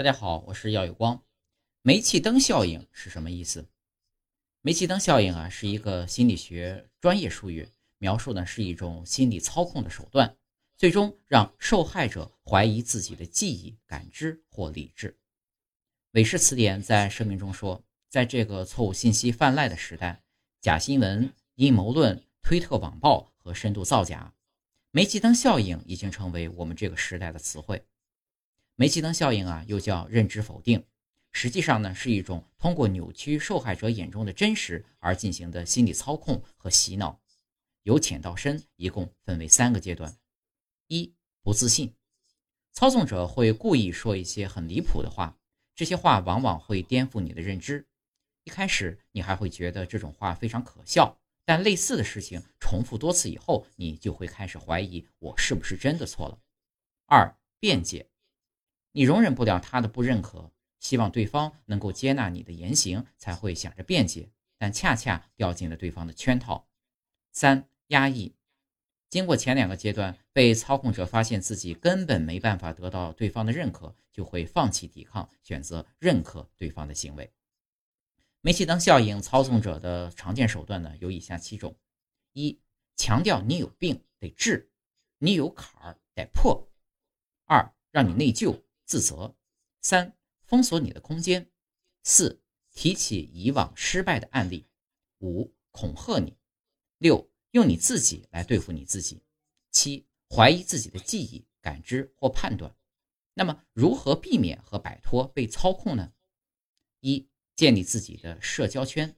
[0.00, 1.22] 大家好，我是耀有光。
[1.82, 3.68] 煤气灯效应是什么意思？
[4.62, 7.68] 煤气灯效应啊，是一个心理学专业术语，
[7.98, 10.38] 描述呢是一种心理操控的手段，
[10.78, 15.18] 最终让受害者怀疑自己的记忆、感知或理智。
[16.12, 20.22] 韦氏词典在声明中说，在这个错误信息泛滥的时代，
[20.62, 24.32] 假新闻、阴谋论、推特网暴和深度造假，
[24.92, 27.84] 煤气灯效应已经成为我们这个时代的词汇。
[28.80, 30.82] 煤气灯效应啊，又叫认知否定，
[31.32, 37.20] 实际上呢是一种通过扭曲受害者眼中的真实而进行的心理操控和洗脑，
[37.82, 40.16] 由浅到深，一共分为三个阶段。
[40.86, 41.94] 一、不自信，
[42.72, 45.36] 操纵者会故意说一些很离谱的话，
[45.74, 47.86] 这些话往往会颠覆你的认知。
[48.44, 56.38] 一开始你还会觉得这种话非常可笑，但类似的事情重复多次以后，你就会开始怀疑我是不是真的错了。
[57.04, 58.06] 二、辩解。
[58.92, 66.68] 你容忍不了他的不认可，希望对方能够接纳你的言行，才会想着辩解，但恰恰掉进了对方的圈套。
[67.32, 68.34] 三、压抑。
[69.08, 77.32] 经过前两个阶段，被操控者发现自己根本没办法得到对方的认可，就会放弃抵抗，选择认可对方的行为。
[78.40, 81.76] 煤气灯效应操纵者的常见手段呢，有以下七种：
[82.32, 82.60] 一、
[82.96, 84.70] 强调你有病得治，
[85.18, 86.68] 你有坎儿得破；
[87.46, 88.62] 二、让你内疚。
[88.90, 89.36] 自责，
[89.80, 91.48] 三封锁你的空间，
[92.02, 94.66] 四提起以往失败的案例，
[95.20, 96.36] 五恐吓你，
[96.98, 99.22] 六用你自己来对付你自己，
[99.70, 102.76] 七怀疑自己的记忆、感知或判断。
[103.34, 106.12] 那么，如何避免和摆脱被操控呢？
[106.98, 109.14] 一、建立自己的社交圈；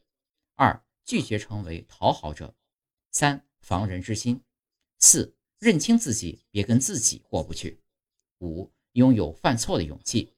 [0.54, 2.54] 二、拒绝成为讨好者；
[3.10, 4.36] 三、防人之心；
[4.98, 7.80] 四、认清自己，别跟自己过不去；
[8.40, 8.70] 五。
[8.92, 10.34] 拥有犯错的勇气，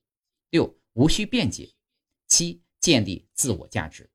[0.51, 1.75] 六无需辩解，
[2.29, 4.09] 七建立自我价值。